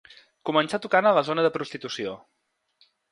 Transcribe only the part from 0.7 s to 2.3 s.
tocant a la zona de prostitució.